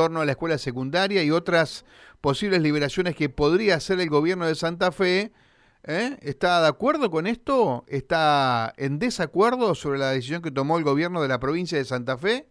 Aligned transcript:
torno 0.00 0.22
a 0.22 0.24
la 0.24 0.32
escuela 0.32 0.56
secundaria 0.56 1.22
y 1.22 1.30
otras 1.30 1.84
posibles 2.22 2.62
liberaciones 2.62 3.14
que 3.14 3.28
podría 3.28 3.74
hacer 3.74 4.00
el 4.00 4.08
gobierno 4.08 4.46
de 4.46 4.54
Santa 4.54 4.92
Fe. 4.92 5.30
¿eh? 5.84 6.16
¿Está 6.22 6.62
de 6.62 6.68
acuerdo 6.68 7.10
con 7.10 7.26
esto? 7.26 7.84
¿Está 7.86 8.72
en 8.78 8.98
desacuerdo 8.98 9.74
sobre 9.74 9.98
la 9.98 10.12
decisión 10.12 10.40
que 10.40 10.50
tomó 10.50 10.78
el 10.78 10.84
gobierno 10.84 11.20
de 11.20 11.28
la 11.28 11.38
provincia 11.38 11.76
de 11.76 11.84
Santa 11.84 12.16
Fe? 12.16 12.46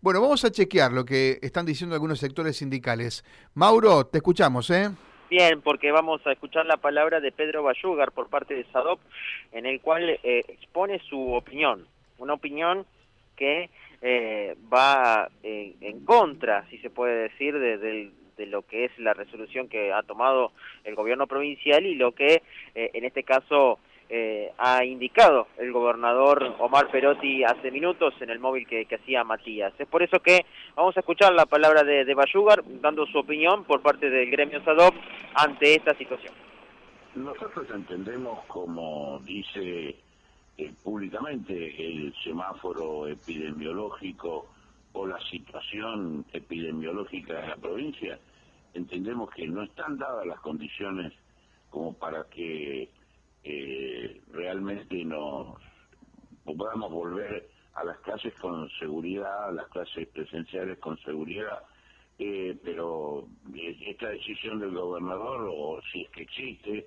Bueno, 0.00 0.22
vamos 0.22 0.42
a 0.46 0.50
chequear 0.50 0.90
lo 0.92 1.04
que 1.04 1.38
están 1.42 1.66
diciendo 1.66 1.94
algunos 1.94 2.18
sectores 2.18 2.56
sindicales. 2.56 3.26
Mauro, 3.52 4.06
te 4.06 4.16
escuchamos, 4.16 4.70
¿eh? 4.70 4.88
Bien, 5.28 5.60
porque 5.60 5.92
vamos 5.92 6.26
a 6.26 6.32
escuchar 6.32 6.64
la 6.64 6.78
palabra 6.78 7.20
de 7.20 7.30
Pedro 7.30 7.62
Bayugar 7.62 8.10
por 8.12 8.30
parte 8.30 8.54
de 8.54 8.64
SADOP, 8.72 9.00
en 9.52 9.66
el 9.66 9.82
cual 9.82 10.08
eh, 10.08 10.44
expone 10.48 10.98
su 11.10 11.34
opinión, 11.34 11.86
una 12.16 12.32
opinión 12.32 12.86
que 13.36 13.68
eh, 14.02 14.56
va 14.72 15.28
eh, 15.42 15.74
en 15.80 16.04
contra, 16.04 16.68
si 16.70 16.78
se 16.78 16.90
puede 16.90 17.28
decir, 17.28 17.58
de, 17.58 18.10
lo 18.46 18.62
que 18.62 18.84
es 18.84 18.98
la 18.98 19.14
resolución 19.14 19.68
que 19.68 19.92
ha 19.92 20.02
tomado 20.02 20.52
el 20.84 20.94
gobierno 20.94 21.26
provincial 21.26 21.86
y 21.86 21.94
lo 21.94 22.12
que 22.12 22.42
en 22.74 23.04
este 23.04 23.22
caso 23.22 23.78
eh, 24.08 24.52
ha 24.58 24.84
indicado 24.84 25.48
el 25.58 25.72
gobernador 25.72 26.54
Omar 26.60 26.88
Perotti 26.92 27.42
hace 27.42 27.72
minutos 27.72 28.14
en 28.20 28.30
el 28.30 28.38
móvil 28.38 28.64
que, 28.64 28.86
hacía 28.94 29.24
Matías. 29.24 29.72
Es 29.78 29.88
por 29.88 30.00
eso 30.00 30.20
que 30.20 30.46
vamos 30.76 30.96
a 30.96 31.00
escuchar 31.00 31.32
la 31.34 31.46
palabra 31.46 31.82
de, 31.82 32.04
de 32.04 32.14
Bayugar 32.14 32.62
dando 32.80 33.04
su 33.06 33.18
opinión 33.18 33.64
por 33.64 33.82
parte 33.82 34.08
del 34.08 34.30
gremio 34.30 34.62
SADOP 34.62 34.94
ante 35.34 35.74
esta 35.74 35.96
situación. 35.96 36.32
Nosotros 37.16 37.66
entendemos, 37.74 38.44
como 38.46 39.18
dice 39.24 39.96
eh, 40.58 40.72
públicamente 40.82 41.54
el 41.86 42.14
semáforo 42.24 43.06
epidemiológico 43.08 44.48
o 44.92 45.06
la 45.06 45.20
situación 45.28 46.24
epidemiológica 46.32 47.34
de 47.40 47.48
la 47.48 47.56
provincia, 47.56 48.18
entendemos 48.72 49.30
que 49.30 49.46
no 49.46 49.62
están 49.62 49.98
dadas 49.98 50.26
las 50.26 50.40
condiciones 50.40 51.12
como 51.68 51.92
para 51.94 52.24
que 52.24 52.88
eh, 53.44 54.20
realmente 54.32 55.04
nos 55.04 55.58
podamos 56.44 56.90
volver 56.90 57.48
a 57.74 57.84
las 57.84 57.98
clases 57.98 58.32
con 58.40 58.68
seguridad, 58.78 59.48
a 59.48 59.52
las 59.52 59.66
clases 59.68 60.08
presenciales 60.08 60.78
con 60.78 60.96
seguridad, 60.98 61.60
eh, 62.18 62.58
pero 62.64 63.28
esta 63.54 64.08
decisión 64.08 64.58
del 64.58 64.70
gobernador, 64.70 65.50
o 65.52 65.80
si 65.92 66.02
es 66.02 66.10
que 66.10 66.22
existe, 66.22 66.86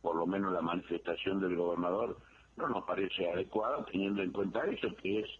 por 0.00 0.16
lo 0.16 0.26
menos 0.26 0.52
la 0.52 0.62
manifestación 0.62 1.40
del 1.40 1.56
gobernador, 1.56 2.16
no 2.56 2.68
nos 2.68 2.84
parece 2.84 3.30
adecuada 3.30 3.84
teniendo 3.86 4.22
en 4.22 4.32
cuenta 4.32 4.64
eso, 4.66 4.94
que 4.96 5.20
es 5.20 5.30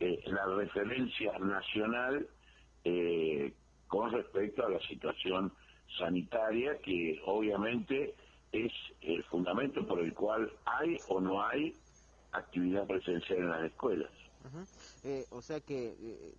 eh, 0.00 0.22
la 0.26 0.44
referencia 0.46 1.38
nacional 1.38 2.28
con 3.88 4.12
respecto 4.12 4.64
a 4.64 4.70
la 4.70 4.78
situación 4.82 5.52
sanitaria 5.98 6.78
que 6.78 7.20
obviamente 7.26 8.14
es 8.52 8.72
el 9.00 9.24
fundamento 9.24 9.86
por 9.86 10.00
el 10.00 10.14
cual 10.14 10.52
hay 10.64 10.96
o 11.08 11.20
no 11.20 11.44
hay 11.44 11.74
actividad 12.32 12.86
presencial 12.86 13.38
en 13.38 13.50
las 13.50 13.64
escuelas. 13.64 14.10
Eh, 15.02 15.24
o 15.30 15.42
sea 15.42 15.60
que 15.60 15.96
eh, 15.98 16.34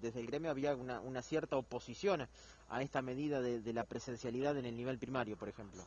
desde 0.00 0.20
el 0.20 0.26
gremio 0.26 0.50
había 0.50 0.74
una, 0.76 1.00
una 1.00 1.22
cierta 1.22 1.56
oposición 1.56 2.26
a 2.68 2.82
esta 2.82 3.00
medida 3.00 3.40
de, 3.40 3.72
la 3.72 3.84
presencialidad 3.84 4.58
en 4.58 4.66
el 4.66 4.76
nivel 4.76 4.98
primario, 4.98 5.36
por 5.36 5.48
ejemplo. 5.48 5.82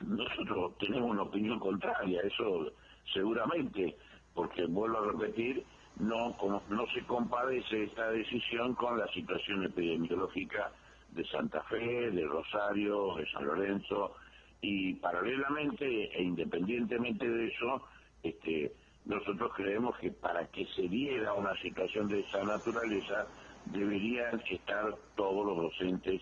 Nosotros 0.00 0.76
tenemos 0.78 1.10
una 1.10 1.22
opinión 1.22 1.58
contraria, 1.58 2.20
eso 2.22 2.72
seguramente, 3.12 3.96
porque 4.34 4.66
vuelvo 4.66 4.98
a 4.98 5.12
repetir, 5.12 5.64
no, 5.96 6.36
como, 6.36 6.62
no 6.68 6.86
se 6.94 7.02
compadece 7.02 7.84
esta 7.84 8.10
decisión 8.10 8.74
con 8.74 8.98
la 8.98 9.08
situación 9.08 9.64
epidemiológica 9.64 10.70
de 11.10 11.24
Santa 11.26 11.62
Fe, 11.64 12.10
de 12.10 12.24
Rosario, 12.26 13.16
de 13.16 13.26
San 13.30 13.46
Lorenzo, 13.46 14.14
y 14.60 14.94
paralelamente 14.94 15.86
e 15.86 16.22
independientemente 16.22 17.28
de 17.28 17.46
eso, 17.48 17.82
este, 18.22 18.72
nosotros 19.04 19.52
creemos 19.54 19.96
que 19.98 20.10
para 20.10 20.46
que 20.48 20.66
se 20.66 20.82
diera 20.82 21.32
una 21.32 21.56
situación 21.60 22.08
de 22.08 22.20
esa 22.20 22.42
naturaleza 22.44 23.26
deberían 23.66 24.40
estar 24.50 24.94
todos 25.16 25.46
los 25.46 25.56
docentes 25.56 26.20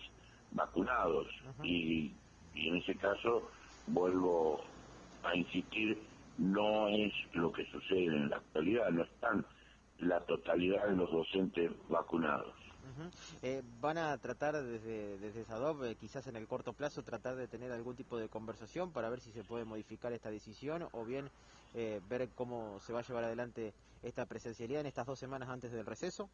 vacunados. 0.51 1.27
Y, 1.63 2.13
y 2.53 2.69
en 2.69 2.77
ese 2.77 2.95
caso 2.95 3.49
vuelvo 3.87 4.61
a 5.23 5.35
insistir 5.35 6.01
no 6.37 6.87
es 6.87 7.13
lo 7.33 7.51
que 7.51 7.65
sucede 7.65 8.05
en 8.05 8.29
la 8.29 8.37
actualidad 8.37 8.89
no 8.91 9.03
están 9.03 9.45
la 9.99 10.19
totalidad 10.21 10.85
de 10.87 10.95
los 10.95 11.11
docentes 11.11 11.71
vacunados 11.89 12.53
eh, 13.41 13.61
¿Van 13.81 13.97
a 13.97 14.17
tratar 14.17 14.61
desde, 14.63 15.17
desde 15.17 15.41
eh, 15.41 15.95
quizás 15.99 16.27
en 16.27 16.35
el 16.35 16.47
corto 16.47 16.73
plazo, 16.73 17.03
tratar 17.03 17.35
de 17.35 17.47
tener 17.47 17.71
algún 17.71 17.95
tipo 17.95 18.17
de 18.17 18.29
conversación 18.29 18.91
para 18.91 19.09
ver 19.09 19.19
si 19.19 19.31
se 19.31 19.43
puede 19.43 19.65
modificar 19.65 20.13
esta 20.13 20.31
decisión 20.31 20.87
o 20.91 21.03
bien 21.03 21.29
eh, 21.73 22.01
ver 22.09 22.29
cómo 22.33 22.79
se 22.79 22.93
va 22.93 22.99
a 22.99 23.03
llevar 23.03 23.25
adelante 23.25 23.73
esta 24.03 24.25
presencialidad 24.25 24.81
en 24.81 24.87
estas 24.87 25.05
dos 25.05 25.19
semanas 25.19 25.49
antes 25.49 25.71
del 25.71 25.85
receso? 25.85 26.29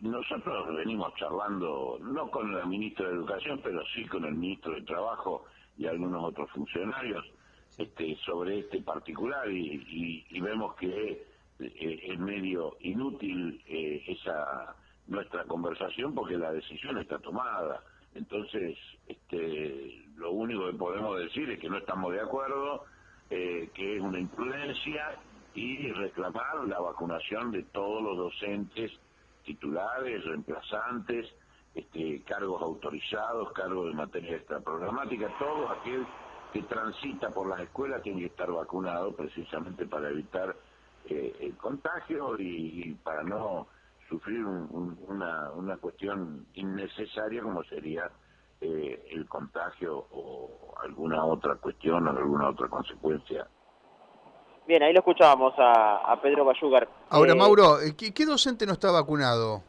Nosotros 0.00 0.76
venimos 0.76 1.14
charlando, 1.16 1.98
no 2.00 2.30
con 2.30 2.54
el 2.54 2.66
ministro 2.66 3.08
de 3.08 3.14
Educación, 3.14 3.60
pero 3.62 3.82
sí 3.94 4.04
con 4.06 4.24
el 4.24 4.34
ministro 4.34 4.74
de 4.74 4.82
Trabajo 4.82 5.44
y 5.76 5.86
algunos 5.86 6.24
otros 6.24 6.50
funcionarios 6.50 7.24
este, 7.78 8.16
sobre 8.24 8.60
este 8.60 8.80
particular 8.82 9.50
y, 9.50 10.26
y 10.28 10.40
vemos 10.40 10.74
que 10.76 11.32
eh, 11.62 12.00
es 12.12 12.18
medio 12.18 12.76
inútil 12.80 13.62
eh, 13.66 14.02
esa 14.08 14.74
nuestra 15.06 15.44
conversación 15.44 16.14
porque 16.14 16.36
la 16.36 16.52
decisión 16.52 16.98
está 16.98 17.18
tomada. 17.18 17.82
Entonces, 18.14 18.76
este, 19.06 20.04
lo 20.16 20.32
único 20.32 20.66
que 20.66 20.76
podemos 20.76 21.18
decir 21.18 21.50
es 21.50 21.58
que 21.58 21.68
no 21.68 21.78
estamos 21.78 22.12
de 22.12 22.20
acuerdo, 22.20 22.84
eh, 23.30 23.70
que 23.74 23.96
es 23.96 24.02
una 24.02 24.18
imprudencia 24.18 25.16
y 25.54 25.92
reclamar 25.92 26.66
la 26.66 26.80
vacunación 26.80 27.50
de 27.50 27.62
todos 27.64 28.02
los 28.02 28.16
docentes 28.16 28.90
titulares, 29.44 30.24
reemplazantes, 30.24 31.26
este, 31.74 32.22
cargos 32.22 32.62
autorizados, 32.62 33.52
cargos 33.52 33.86
de 33.86 33.94
materia 33.94 34.36
extraprogramática, 34.36 35.28
todo 35.38 35.68
aquel 35.70 36.06
que 36.52 36.62
transita 36.62 37.30
por 37.30 37.48
las 37.48 37.60
escuelas 37.60 38.02
tiene 38.02 38.20
que 38.20 38.26
estar 38.26 38.50
vacunado 38.50 39.14
precisamente 39.14 39.86
para 39.86 40.10
evitar 40.10 40.54
eh, 41.06 41.34
el 41.40 41.56
contagio 41.56 42.36
y, 42.38 42.94
para 43.02 43.22
no 43.22 43.68
sufrir 44.08 44.44
una, 44.44 45.50
una 45.52 45.76
cuestión 45.78 46.46
innecesaria 46.54 47.42
como 47.42 47.64
sería 47.64 48.10
eh, 48.60 49.08
el 49.10 49.26
contagio 49.26 50.06
o 50.12 50.74
alguna 50.82 51.24
otra 51.24 51.56
cuestión 51.56 52.06
o 52.06 52.10
alguna 52.10 52.50
otra 52.50 52.68
consecuencia. 52.68 53.48
Bien, 54.66 54.82
ahí 54.82 54.92
lo 54.92 55.00
escuchábamos 55.00 55.54
a, 55.58 56.18
Pedro 56.22 56.44
Bayugar. 56.44 56.88
Ahora, 57.10 57.32
eh, 57.32 57.36
Mauro, 57.36 57.78
¿qué, 57.96 58.26
docente 58.26 58.66
no 58.66 58.74
está 58.74 58.90
vacunado? 58.90 59.62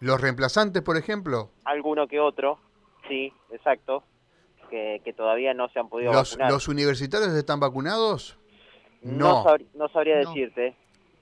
¿Los 0.00 0.20
reemplazantes, 0.20 0.82
por 0.82 0.96
ejemplo? 0.96 1.50
Alguno 1.64 2.06
que 2.06 2.20
otro, 2.20 2.58
sí, 3.08 3.32
exacto, 3.50 4.02
que, 4.70 5.14
todavía 5.16 5.54
no 5.54 5.68
se 5.68 5.78
han 5.78 5.88
podido 5.88 6.12
¿Los, 6.12 6.32
vacunar. 6.32 6.52
¿Los 6.52 6.68
universitarios 6.68 7.32
están 7.34 7.60
vacunados? 7.60 8.38
No. 9.02 9.44
No, 9.74 9.88
sabría 9.88 10.16
decirte. 10.16 10.74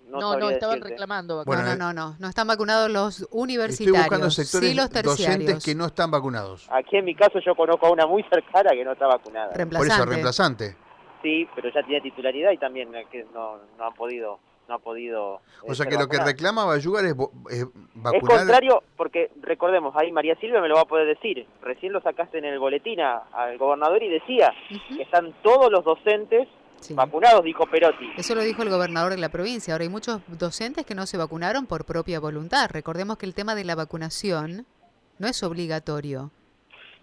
No, 0.09 0.37
no, 0.37 0.51
estaban 0.51 0.81
reclamando. 0.81 1.45
Bueno, 1.45 1.63
no, 1.63 1.77
no, 1.77 1.93
no, 1.93 2.17
no, 2.19 2.29
están 2.29 2.47
vacunados 2.47 2.91
los 2.91 3.27
universitarios. 3.31 3.97
Estoy 3.97 4.03
buscando 4.03 4.31
sectores 4.31 4.77
los 4.77 4.91
docentes 4.91 5.65
que 5.65 5.75
no 5.75 5.87
están 5.87 6.11
vacunados. 6.11 6.69
Aquí 6.71 6.97
en 6.97 7.05
mi 7.05 7.15
caso 7.15 7.39
yo 7.45 7.55
conozco 7.55 7.87
a 7.87 7.91
una 7.91 8.07
muy 8.07 8.23
cercana 8.25 8.71
que 8.71 8.85
no 8.85 8.93
está 8.93 9.07
vacunada. 9.07 9.53
Por 9.53 9.87
eso, 9.87 10.05
reemplazante. 10.05 10.77
Sí, 11.23 11.49
pero 11.55 11.71
ya 11.73 11.83
tiene 11.83 12.01
titularidad 12.01 12.53
y 12.53 12.59
también 12.59 12.95
eh, 12.95 13.07
que 13.11 13.25
no, 13.33 13.59
no 13.79 13.87
han 13.87 13.95
podido 13.95 14.39
no 14.69 14.77
ha 14.77 14.79
podido 14.79 15.41
o 15.67 15.75
sea 15.75 15.87
que 15.87 15.97
lo 15.97 16.07
que 16.07 16.19
reclama 16.19 16.65
Bayugar 16.65 17.05
es, 17.05 17.17
es, 17.51 17.67
vacunar 17.95 18.15
es 18.15 18.29
contrario 18.29 18.83
porque 18.97 19.31
recordemos 19.41 19.93
ahí 19.97 20.13
María 20.13 20.37
Silvia 20.37 20.61
me 20.61 20.69
lo 20.69 20.77
va 20.77 20.83
a 20.83 20.87
poder 20.87 21.07
decir 21.07 21.45
recién 21.63 21.93
lo 21.93 22.01
sacaste 22.01 22.39
en 22.39 22.45
el 22.45 22.61
boletín 22.61 23.01
al 23.01 23.59
gobernador 23.59 24.01
y 24.05 24.09
decía 24.09 24.55
que 24.69 25.03
están 25.03 25.35
todos 25.43 25.71
los 25.71 25.85
docentes 25.85 26.49
Vacunados, 26.91 27.45
dijo 27.45 27.65
Perotti. 27.67 28.11
Eso 28.17 28.35
lo 28.35 28.43
dijo 28.43 28.63
el 28.63 28.69
gobernador 28.69 29.13
de 29.13 29.19
la 29.19 29.29
provincia. 29.29 29.73
Ahora 29.73 29.85
hay 29.85 29.89
muchos 29.89 30.21
docentes 30.27 30.85
que 30.85 30.97
no 30.97 31.07
se 31.07 31.17
vacunaron 31.17 31.67
por 31.67 31.85
propia 31.85 32.19
voluntad. 32.19 32.69
Recordemos 32.71 33.19
que 33.19 33.27
el 33.27 33.35
tema 33.35 33.55
de 33.55 33.65
la 33.65 33.77
vacunación 33.77 34.67
no 35.19 35.29
es 35.29 35.43
obligatorio 35.45 36.33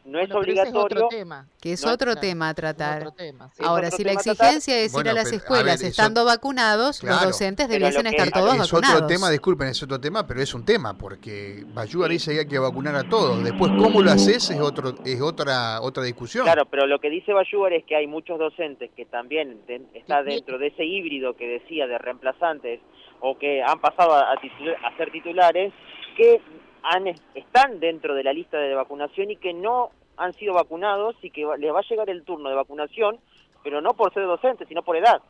no 0.05 0.19
es 0.19 0.31
obligatorio. 0.31 0.79
otro 0.79 1.07
tema. 1.09 1.47
Que 1.61 1.73
es 1.73 1.85
otro 1.85 2.15
tema 2.15 2.49
a 2.49 2.53
tratar. 2.53 3.13
Ahora, 3.59 3.91
si 3.91 4.03
la 4.03 4.13
exigencia 4.13 4.77
es 4.79 4.93
ir 4.95 5.07
a 5.07 5.13
las 5.13 5.31
escuelas 5.31 5.81
estando 5.81 6.25
vacunados, 6.25 7.03
los 7.03 7.23
docentes 7.23 7.67
debiesen 7.67 8.07
estar 8.07 8.31
todos 8.31 8.57
vacunados. 8.57 8.89
Es 8.89 8.95
otro 8.95 9.07
tema, 9.07 9.29
disculpen, 9.29 9.67
es 9.67 9.83
otro 9.83 9.99
tema, 9.99 10.25
pero 10.25 10.41
es 10.41 10.53
un 10.53 10.65
tema, 10.65 10.97
porque 10.97 11.63
Bayuga 11.73 12.07
dice 12.07 12.33
que 12.33 12.39
hay 12.39 12.47
que 12.47 12.59
vacunar 12.59 12.95
a 12.95 13.03
todos. 13.03 13.43
Después, 13.43 13.71
cómo 13.77 14.01
lo 14.01 14.11
haces 14.11 14.49
es 14.49 14.59
otro 14.59 14.95
es 15.05 15.21
otra 15.21 15.81
otra 15.81 16.03
discusión. 16.03 16.45
Claro, 16.45 16.65
pero 16.65 16.87
lo 16.87 16.99
que 16.99 17.09
dice 17.09 17.33
Bayugar 17.33 17.73
es 17.73 17.83
que 17.85 17.95
hay 17.95 18.07
muchos 18.07 18.39
docentes 18.39 18.91
que 18.95 19.05
también 19.05 19.59
está 19.93 20.23
dentro 20.23 20.57
de 20.57 20.67
ese 20.67 20.85
híbrido 20.85 21.35
que 21.35 21.47
decía 21.47 21.87
de 21.87 21.97
reemplazantes 21.97 22.79
o 23.19 23.37
que 23.37 23.61
han 23.61 23.79
pasado 23.79 24.13
a, 24.13 24.31
a 24.31 24.97
ser 24.97 25.11
titulares, 25.11 25.73
que 26.15 26.41
han, 26.83 27.07
están 27.35 27.79
dentro 27.79 28.15
de 28.15 28.23
la 28.23 28.33
lista 28.33 28.57
de 28.57 28.73
vacunación 28.73 29.31
y 29.31 29.35
que 29.35 29.53
no 29.53 29.91
han 30.17 30.33
sido 30.33 30.53
vacunados 30.53 31.15
y 31.21 31.29
que 31.29 31.47
les 31.57 31.73
va 31.73 31.79
a 31.79 31.89
llegar 31.89 32.09
el 32.09 32.23
turno 32.23 32.49
de 32.49 32.55
vacunación, 32.55 33.19
pero 33.63 33.81
no 33.81 33.93
por 33.93 34.13
ser 34.13 34.23
docentes, 34.25 34.67
sino 34.67 34.83
por 34.83 34.97
edad. 34.97 35.21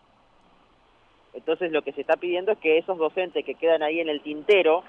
Entonces 1.33 1.71
lo 1.71 1.81
que 1.83 1.93
se 1.93 2.01
está 2.01 2.17
pidiendo 2.17 2.51
es 2.51 2.57
que 2.57 2.77
esos 2.77 2.97
docentes 2.97 3.45
que 3.45 3.55
quedan 3.55 3.83
ahí 3.83 3.99
en 3.99 4.09
el 4.09 4.21
tintero, 4.21 4.83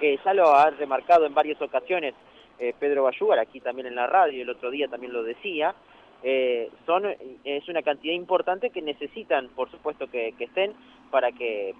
que 0.00 0.18
ya 0.24 0.34
lo 0.34 0.54
ha 0.54 0.70
remarcado 0.70 1.26
en 1.26 1.34
varias 1.34 1.60
ocasiones 1.60 2.14
eh, 2.58 2.74
Pedro 2.78 3.04
Bayugar, 3.04 3.38
aquí 3.38 3.60
también 3.60 3.86
en 3.86 3.94
la 3.94 4.06
radio, 4.06 4.42
el 4.42 4.50
otro 4.50 4.70
día 4.70 4.88
también 4.88 5.12
lo 5.12 5.22
decía, 5.22 5.74
eh, 6.22 6.70
son 6.86 7.04
es 7.44 7.68
una 7.68 7.82
cantidad 7.82 8.14
importante 8.14 8.70
que 8.70 8.80
necesitan, 8.80 9.48
por 9.48 9.70
supuesto, 9.70 10.06
que, 10.06 10.34
estén 10.38 10.72
para 11.14 11.30
que 11.30 11.72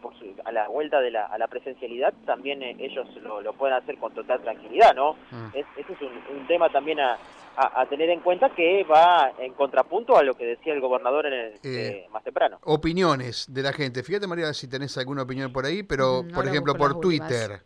a 0.45 0.53
la 0.53 0.69
vuelta 0.69 1.01
de 1.01 1.11
la, 1.11 1.27
a 1.27 1.37
la 1.39 1.49
presencialidad 1.49 2.15
también 2.25 2.63
eh, 2.63 2.77
ellos 2.79 3.05
lo, 3.21 3.53
puedan 3.55 3.83
hacer 3.83 3.99
con 3.99 4.15
total 4.15 4.41
tranquilidad, 4.41 4.95
¿no? 4.95 5.15
Mm. 5.33 5.49
ese 5.53 5.93
es 5.93 6.01
un, 6.01 6.47
tema 6.47 6.71
también 6.71 7.01
a, 7.01 7.19
a, 7.57 7.85
tener 7.87 8.11
en 8.11 8.21
cuenta 8.21 8.51
que 8.51 8.85
va 8.85 9.33
en 9.41 9.53
contrapunto 9.55 10.17
a 10.17 10.23
lo 10.23 10.35
que 10.35 10.47
decía 10.47 10.73
el 10.73 10.81
gobernador 10.81 11.27
en 11.27 11.33
el, 11.33 11.53
eh, 11.65 12.07
más 12.13 12.23
temprano. 12.23 12.61
Opiniones 12.63 13.53
de 13.53 13.63
la 13.65 13.73
gente. 13.73 14.05
Fíjate, 14.05 14.29
María, 14.29 14.55
si 14.55 14.69
tenés 14.69 14.97
alguna 14.99 15.23
opinión 15.23 15.53
por 15.53 15.67
ahí, 15.67 15.83
pero, 15.83 16.23
mm, 16.23 16.31
por 16.31 16.47
ejemplo, 16.47 16.77
por 16.77 17.01
Twitter. 17.01 17.65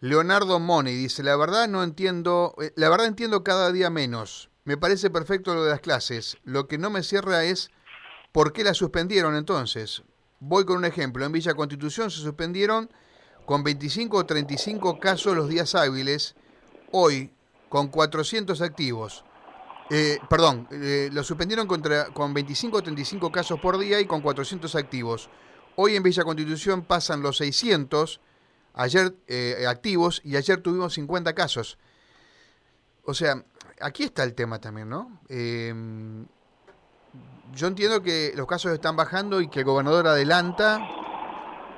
Leonardo 0.00 0.58
Moni 0.58 0.90
dice, 0.90 1.22
la 1.22 1.36
verdad 1.36 1.68
no 1.68 1.84
entiendo, 1.84 2.56
la 2.74 2.88
verdad 2.88 3.06
entiendo 3.06 3.44
cada 3.44 3.70
día 3.70 3.88
menos. 3.88 4.50
Me 4.64 4.76
parece 4.76 5.10
perfecto 5.10 5.54
lo 5.54 5.62
de 5.62 5.70
las 5.70 5.80
clases. 5.80 6.38
Lo 6.42 6.66
que 6.66 6.76
no 6.76 6.90
me 6.90 7.04
cierra 7.04 7.44
es 7.44 7.70
por 8.32 8.52
qué 8.52 8.64
la 8.64 8.74
suspendieron 8.74 9.36
entonces. 9.36 10.02
Voy 10.40 10.64
con 10.64 10.76
un 10.76 10.84
ejemplo. 10.84 11.24
En 11.24 11.32
Villa 11.32 11.54
Constitución 11.54 12.10
se 12.10 12.20
suspendieron 12.20 12.90
con 13.44 13.64
25 13.64 14.16
o 14.16 14.26
35 14.26 15.00
casos 15.00 15.36
los 15.36 15.48
días 15.48 15.74
hábiles. 15.74 16.36
Hoy, 16.92 17.32
con 17.68 17.88
400 17.88 18.60
activos. 18.62 19.24
Eh, 19.90 20.18
perdón, 20.28 20.68
eh, 20.70 21.08
lo 21.12 21.24
suspendieron 21.24 21.66
contra, 21.66 22.06
con 22.06 22.34
25 22.34 22.76
o 22.76 22.82
35 22.82 23.32
casos 23.32 23.58
por 23.60 23.78
día 23.78 24.00
y 24.00 24.06
con 24.06 24.20
400 24.20 24.74
activos. 24.74 25.28
Hoy 25.76 25.96
en 25.96 26.02
Villa 26.02 26.24
Constitución 26.24 26.82
pasan 26.82 27.22
los 27.22 27.38
600 27.38 28.20
ayer 28.74 29.14
eh, 29.26 29.64
activos 29.66 30.20
y 30.24 30.36
ayer 30.36 30.60
tuvimos 30.60 30.94
50 30.94 31.34
casos. 31.34 31.78
O 33.04 33.14
sea, 33.14 33.42
aquí 33.80 34.04
está 34.04 34.24
el 34.24 34.34
tema 34.34 34.60
también, 34.60 34.88
¿no? 34.88 35.20
Yo 37.54 37.66
entiendo 37.66 38.02
que 38.02 38.32
los 38.36 38.46
casos 38.46 38.72
están 38.72 38.96
bajando 38.96 39.40
y 39.40 39.48
que 39.48 39.60
el 39.60 39.64
gobernador 39.64 40.06
adelanta 40.06 40.80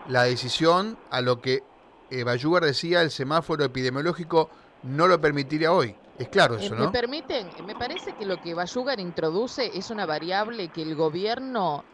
la 0.09 0.25
decisión 0.25 0.99
a 1.11 1.21
lo 1.21 1.41
que 1.41 1.63
eh, 2.11 2.25
Bayugar 2.25 2.65
decía, 2.65 3.03
el 3.03 3.11
semáforo 3.11 3.65
epidemiológico 3.65 4.51
no 4.83 5.07
lo 5.07 5.21
permitiría 5.21 5.73
hoy. 5.73 5.95
Es 6.19 6.29
claro 6.29 6.57
eso, 6.57 6.75
eh, 6.75 6.79
¿no? 6.79 6.87
Me 6.87 6.93
permiten, 6.93 7.49
me 7.65 7.75
parece 7.75 8.15
que 8.15 8.27
lo 8.27 8.41
que 8.43 8.53
Bayugar 8.53 9.01
introduce 9.01 9.71
es 9.77 9.91
una 9.91 10.07
variable 10.07 10.69
que 10.69 10.83
el 10.83 10.95
gobierno 10.95 11.85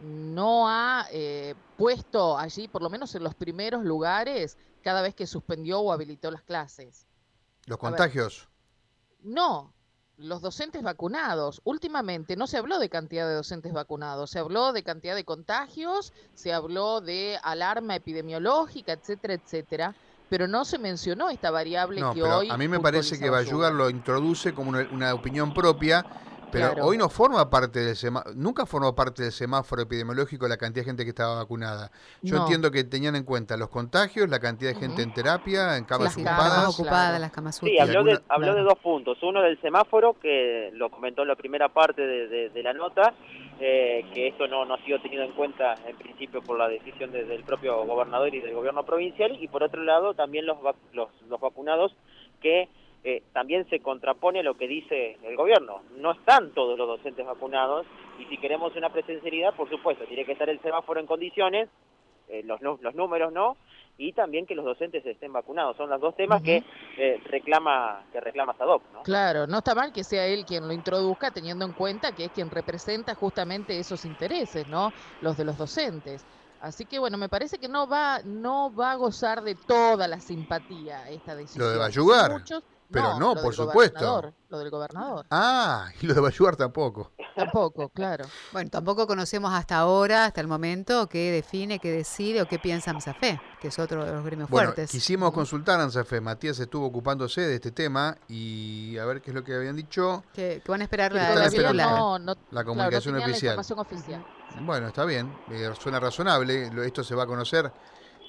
no 0.00 0.68
ha 0.68 1.06
eh, 1.10 1.54
puesto 1.76 2.38
allí, 2.38 2.68
por 2.68 2.82
lo 2.82 2.90
menos 2.90 3.14
en 3.14 3.24
los 3.24 3.34
primeros 3.34 3.84
lugares, 3.84 4.58
cada 4.82 5.02
vez 5.02 5.14
que 5.14 5.26
suspendió 5.26 5.80
o 5.80 5.92
habilitó 5.92 6.30
las 6.30 6.42
clases. 6.42 7.06
Los 7.66 7.78
contagios. 7.78 8.48
No, 9.22 9.72
los 10.18 10.40
docentes 10.40 10.82
vacunados. 10.82 11.60
Últimamente 11.64 12.36
no 12.36 12.46
se 12.46 12.58
habló 12.58 12.78
de 12.78 12.88
cantidad 12.88 13.26
de 13.26 13.34
docentes 13.34 13.72
vacunados, 13.72 14.30
se 14.30 14.38
habló 14.38 14.72
de 14.72 14.82
cantidad 14.82 15.14
de 15.14 15.24
contagios, 15.24 16.12
se 16.34 16.52
habló 16.52 17.00
de 17.00 17.38
alarma 17.42 17.96
epidemiológica, 17.96 18.92
etcétera, 18.92 19.34
etcétera, 19.34 19.94
pero 20.28 20.48
no 20.48 20.64
se 20.64 20.78
mencionó 20.78 21.30
esta 21.30 21.50
variable 21.50 22.02
que 22.14 22.22
hoy. 22.22 22.50
A 22.50 22.56
mí 22.56 22.68
me 22.68 22.80
parece 22.80 23.18
que 23.18 23.30
Bayugar 23.30 23.72
lo 23.72 23.90
introduce 23.90 24.54
como 24.54 24.70
una 24.70 25.14
opinión 25.14 25.52
propia 25.52 26.04
pero 26.54 26.86
hoy 26.86 26.96
no 26.96 27.08
forma 27.08 27.50
parte 27.50 27.80
del 27.80 27.96
semáforo, 27.96 28.34
nunca 28.34 28.66
formó 28.66 28.94
parte 28.94 29.24
del 29.24 29.32
semáforo 29.32 29.82
epidemiológico 29.82 30.46
la 30.46 30.56
cantidad 30.56 30.82
de 30.82 30.90
gente 30.90 31.04
que 31.04 31.10
estaba 31.10 31.34
vacunada. 31.34 31.90
Yo 32.22 32.36
entiendo 32.36 32.70
que 32.70 32.84
tenían 32.84 33.16
en 33.16 33.24
cuenta 33.24 33.56
los 33.56 33.68
contagios, 33.68 34.28
la 34.28 34.38
cantidad 34.38 34.72
de 34.72 34.78
gente 34.78 35.02
en 35.02 35.12
terapia, 35.12 35.76
en 35.76 35.84
camas 35.84 36.16
ocupadas. 36.16 37.20
las 37.20 37.32
camas 37.32 37.56
Sí, 37.56 37.78
habló, 37.78 38.04
de, 38.04 38.20
habló 38.28 38.54
de 38.54 38.62
dos 38.62 38.78
puntos. 38.78 39.22
Uno 39.22 39.42
del 39.42 39.60
semáforo, 39.60 40.18
que 40.20 40.70
lo 40.74 40.90
comentó 40.90 41.22
en 41.22 41.28
la 41.28 41.36
primera 41.36 41.68
parte 41.68 42.02
de, 42.02 42.62
la 42.62 42.72
nota, 42.72 43.14
eh, 43.60 44.06
que 44.14 44.28
esto 44.28 44.46
no, 44.46 44.64
no 44.64 44.74
ha 44.74 44.84
sido 44.84 45.00
tenido 45.00 45.22
en 45.22 45.32
cuenta 45.32 45.74
en 45.86 45.96
principio 45.96 46.42
por 46.42 46.58
la 46.58 46.68
decisión 46.68 47.12
del 47.12 47.42
propio 47.44 47.84
gobernador 47.84 48.34
y 48.34 48.40
del 48.40 48.54
gobierno 48.54 48.84
provincial, 48.84 49.36
y 49.40 49.48
por 49.48 49.62
otro 49.62 49.82
lado 49.82 50.14
también 50.14 50.46
los, 50.46 50.58
los, 50.92 51.08
los 51.28 51.40
vacunados 51.40 51.94
que 52.40 52.68
eh, 53.04 53.22
también 53.34 53.68
se 53.68 53.80
contrapone 53.80 54.42
lo 54.42 54.56
que 54.56 54.66
dice 54.66 55.18
el 55.22 55.36
gobierno. 55.36 55.82
No 55.96 56.12
están 56.12 56.52
todos 56.52 56.78
los 56.78 56.88
docentes 56.88 57.26
vacunados 57.26 57.86
y 58.18 58.24
si 58.24 58.38
queremos 58.38 58.74
una 58.76 58.90
presencialidad, 58.90 59.54
por 59.54 59.68
supuesto, 59.68 60.06
tiene 60.06 60.24
que 60.24 60.32
estar 60.32 60.48
el 60.48 60.60
semáforo 60.62 61.00
en 61.00 61.06
condiciones, 61.06 61.68
eh, 62.28 62.42
los, 62.44 62.62
los 62.62 62.94
números 62.94 63.30
no, 63.30 63.58
y 63.98 64.12
también 64.12 64.46
que 64.46 64.54
los 64.54 64.64
docentes 64.64 65.04
estén 65.04 65.34
vacunados. 65.34 65.76
Son 65.76 65.90
los 65.90 66.00
dos 66.00 66.16
temas 66.16 66.42
que 66.42 66.64
eh, 66.96 67.20
reclama 67.26 68.04
que 68.10 68.20
reclama 68.20 68.54
SADOC. 68.56 68.82
¿no? 68.92 69.02
Claro, 69.02 69.46
no 69.46 69.58
está 69.58 69.74
mal 69.74 69.92
que 69.92 70.02
sea 70.02 70.26
él 70.26 70.46
quien 70.46 70.66
lo 70.66 70.72
introduzca, 70.72 71.30
teniendo 71.30 71.66
en 71.66 71.72
cuenta 71.72 72.12
que 72.12 72.24
es 72.24 72.30
quien 72.32 72.50
representa 72.50 73.14
justamente 73.14 73.78
esos 73.78 74.06
intereses, 74.06 74.66
¿no? 74.66 74.92
Los 75.20 75.36
de 75.36 75.44
los 75.44 75.58
docentes. 75.58 76.24
Así 76.62 76.86
que 76.86 76.98
bueno, 76.98 77.18
me 77.18 77.28
parece 77.28 77.58
que 77.58 77.68
no 77.68 77.86
va, 77.86 78.20
no 78.24 78.74
va 78.74 78.92
a 78.92 78.94
gozar 78.94 79.42
de 79.42 79.54
toda 79.54 80.08
la 80.08 80.18
simpatía 80.18 81.10
esta 81.10 81.36
decisión. 81.36 81.66
Lo 81.66 81.70
de 81.70 81.78
Bayugar. 81.78 82.42
Pero 82.94 83.18
no, 83.18 83.34
por 83.34 83.54
supuesto. 83.54 84.32
Lo 84.48 84.58
del 84.58 84.70
gobernador. 84.70 85.26
Ah, 85.30 85.88
y 86.00 86.06
lo 86.06 86.14
de 86.14 86.20
Bayugar 86.20 86.54
tampoco. 86.54 87.12
Tampoco, 87.34 87.88
claro. 87.94 88.24
Bueno, 88.52 88.70
tampoco 88.70 89.06
conocemos 89.06 89.52
hasta 89.52 89.78
ahora, 89.78 90.26
hasta 90.26 90.40
el 90.40 90.46
momento, 90.46 91.08
qué 91.08 91.32
define, 91.32 91.80
qué 91.80 91.90
decide 91.90 92.40
o 92.40 92.46
qué 92.46 92.60
piensa 92.60 92.92
ANSAFE, 92.92 93.40
que 93.60 93.68
es 93.68 93.78
otro 93.80 94.04
de 94.04 94.12
los 94.12 94.24
gremios 94.24 94.48
bueno, 94.48 94.68
fuertes. 94.68 94.92
Quisimos 94.92 95.32
consultar 95.32 95.80
a 95.80 95.82
ANSAFE. 95.82 96.20
Matías 96.20 96.58
estuvo 96.60 96.86
ocupándose 96.86 97.40
de 97.40 97.56
este 97.56 97.72
tema 97.72 98.16
y 98.28 98.96
a 98.98 99.04
ver 99.06 99.20
qué 99.20 99.32
es 99.32 99.34
lo 99.34 99.42
que 99.42 99.54
habían 99.54 99.74
dicho. 99.74 100.22
Que, 100.32 100.62
van 100.66 100.80
a 100.82 100.84
esperar 100.84 101.12
la, 101.12 101.34
la, 101.34 102.36
la 102.50 102.64
comunicación 102.64 103.16
oficial. 103.16 103.58
oficial. 103.58 104.24
Bueno, 104.60 104.86
está 104.86 105.04
bien, 105.04 105.34
eh, 105.50 105.72
suena 105.80 105.98
razonable. 105.98 106.70
Esto 106.86 107.02
se 107.02 107.14
va 107.14 107.24
a 107.24 107.26
conocer. 107.26 107.72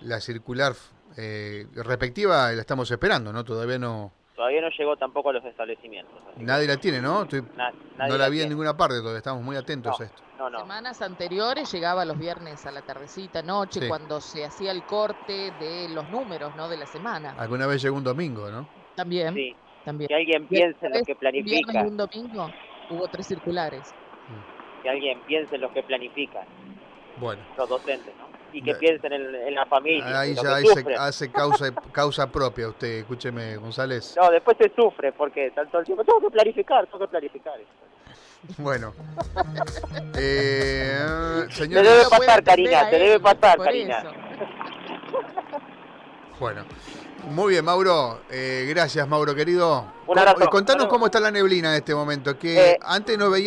La 0.01 0.19
circular 0.19 0.75
eh, 1.15 1.67
respectiva 1.75 2.51
la 2.51 2.61
estamos 2.61 2.89
esperando, 2.91 3.31
¿no? 3.31 3.45
Todavía 3.45 3.79
no 3.79 4.11
Todavía 4.35 4.61
no 4.61 4.69
llegó 4.69 4.97
tampoco 4.97 5.29
a 5.29 5.33
los 5.33 5.45
establecimientos. 5.45 6.13
Nadie 6.37 6.67
la 6.67 6.77
tiene, 6.77 6.99
¿no? 6.99 7.25
no 7.25 8.17
la, 8.17 8.29
vi 8.29 8.41
en 8.41 8.49
ninguna 8.49 8.75
parte 8.75 8.97
todavía, 8.97 9.19
estamos 9.19 9.41
muy 9.41 9.55
atentos 9.55 9.99
a 9.99 10.03
esto. 10.03 10.21
Semanas 10.59 11.01
anteriores 11.01 11.71
llegaba 11.71 12.03
los 12.03 12.19
viernes 12.19 12.65
a 12.65 12.71
la 12.71 12.81
tardecita, 12.81 13.41
noche, 13.41 13.87
cuando 13.87 14.19
se 14.19 14.43
hacía 14.43 14.71
el 14.71 14.83
corte 14.83 15.51
de 15.59 15.87
los 15.89 16.09
números, 16.09 16.53
¿no? 16.57 16.67
De 16.67 16.75
la 16.75 16.85
semana. 16.85 17.33
Alguna 17.37 17.65
vez 17.65 17.81
llegó 17.81 17.95
un 17.95 18.03
domingo, 18.03 18.49
¿no? 18.49 18.67
También. 18.95 19.33
Sí. 19.33 19.55
También. 19.85 20.09
Que 20.09 20.15
alguien 20.15 20.47
piense 20.47 20.85
en 20.85 20.93
lo 20.99 21.05
que 21.05 21.15
planifica. 21.15 21.71
Viernes 21.71 21.91
un 21.91 21.97
domingo 21.97 22.51
hubo 22.89 23.07
tres 23.07 23.27
circulares. 23.27 23.93
Que 24.83 24.89
alguien 24.89 25.21
piense 25.21 25.55
en 25.55 25.61
lo 25.61 25.71
que 25.71 25.81
planifica. 25.83 26.45
Bueno. 27.17 27.41
Los 27.57 27.69
docentes, 27.69 28.13
¿no? 28.17 28.34
Y 28.55 28.61
que 28.61 28.73
piensen 28.75 29.11
en, 29.11 29.53
la 29.53 29.65
familia. 29.65 30.21
Ahí 30.21 30.33
ya 30.33 30.57
hace 30.99 31.29
causa, 31.29 31.73
causa 31.91 32.31
propia 32.31 32.69
usted, 32.69 32.99
escúcheme, 32.99 33.57
González. 33.57 34.15
No, 34.15 34.31
después 34.31 34.55
se 34.57 34.71
sufre 34.73 35.11
porque 35.11 35.51
tanto 35.51 35.79
el 35.79 35.85
tiempo 35.85 36.05
tengo 36.05 36.21
que 36.21 36.29
planificar, 36.29 36.85
tengo 36.87 36.99
que 36.99 37.07
planificar. 37.07 37.59
Bueno. 38.57 38.93
eh, 40.17 41.47
Te 41.57 41.67
debe 41.67 42.03
pasar, 42.09 42.43
Karina, 42.43 42.89
te 42.89 42.99
debe 42.99 43.19
pasar, 43.19 43.57
Karina. 43.57 44.03
Bueno. 46.39 46.65
Muy 47.29 47.53
bien, 47.53 47.65
Mauro. 47.65 48.21
Eh, 48.29 48.65
gracias, 48.69 49.07
Mauro, 49.07 49.33
querido. 49.33 49.85
Un 50.05 50.19
abrazo. 50.19 50.47
Contanos 50.49 50.85
cómo 50.85 51.07
está 51.07 51.19
la 51.19 51.31
neblina 51.31 51.69
en 51.69 51.75
este 51.77 51.95
momento, 51.95 52.37
que 52.37 52.71
eh, 52.71 52.79
antes 52.81 53.17
no 53.17 53.31
veía 53.31 53.43